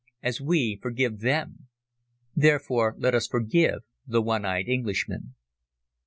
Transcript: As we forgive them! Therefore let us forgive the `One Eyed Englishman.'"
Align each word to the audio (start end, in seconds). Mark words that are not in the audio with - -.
As 0.23 0.41
we 0.41 0.79
forgive 0.81 1.19
them! 1.19 1.67
Therefore 2.35 2.95
let 2.97 3.13
us 3.13 3.27
forgive 3.27 3.81
the 4.07 4.19
`One 4.23 4.47
Eyed 4.47 4.67
Englishman.'" 4.67 5.35